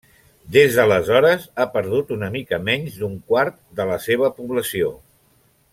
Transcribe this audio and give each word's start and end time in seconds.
Des 0.55 0.77
d'aleshores, 0.77 1.45
ha 1.63 1.67
perdut 1.75 2.15
una 2.17 2.29
mica 2.37 2.59
menys 2.71 2.95
d'un 3.03 3.15
quart 3.33 3.61
de 3.81 3.87
la 3.91 3.99
seva 4.07 4.35
població. 4.41 4.91